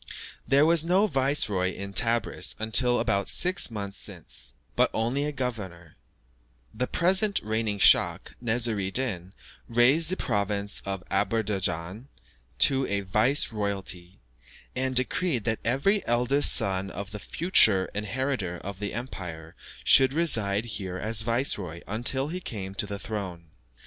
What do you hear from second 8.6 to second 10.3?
I Din, raised the